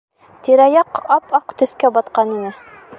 Тирә-яҡ 0.47 0.97
ап-аҡ 1.17 1.57
төҫкә 1.61 1.93
батҡан 1.99 2.37
ине. 2.39 2.59